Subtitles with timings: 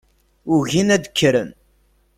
[0.55, 1.49] Ugin ad kkren.